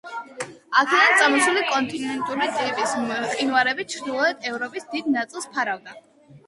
აქედან 0.83 1.11
წამოსული 1.19 1.61
კონტინენტური 1.73 2.47
ტიპის 2.57 2.97
მყინვარები 3.11 3.87
ჩრდილოეთ 3.95 4.51
ევროპის 4.55 4.91
დიდ 4.97 5.15
ნაწილს 5.21 5.51
ფარავდა. 5.57 6.01